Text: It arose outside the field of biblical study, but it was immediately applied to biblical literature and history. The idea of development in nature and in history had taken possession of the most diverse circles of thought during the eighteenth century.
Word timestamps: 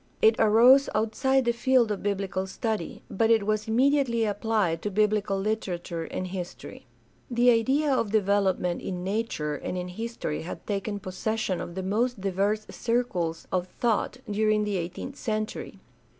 It 0.19 0.35
arose 0.39 0.89
outside 0.95 1.45
the 1.45 1.51
field 1.53 1.91
of 1.91 2.01
biblical 2.01 2.47
study, 2.47 3.03
but 3.07 3.29
it 3.29 3.45
was 3.45 3.67
immediately 3.67 4.25
applied 4.25 4.81
to 4.81 4.89
biblical 4.89 5.37
literature 5.37 6.05
and 6.05 6.25
history. 6.25 6.87
The 7.29 7.51
idea 7.51 7.93
of 7.93 8.09
development 8.09 8.81
in 8.81 9.03
nature 9.03 9.53
and 9.53 9.77
in 9.77 9.89
history 9.89 10.41
had 10.41 10.65
taken 10.65 10.99
possession 10.99 11.61
of 11.61 11.75
the 11.75 11.83
most 11.83 12.19
diverse 12.19 12.65
circles 12.71 13.47
of 13.51 13.67
thought 13.67 14.17
during 14.27 14.63
the 14.63 14.77
eighteenth 14.77 15.17
century. 15.17 15.77